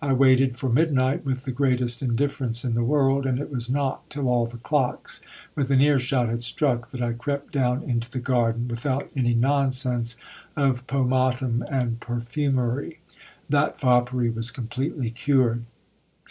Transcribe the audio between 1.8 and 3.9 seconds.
indifference in the world, and it was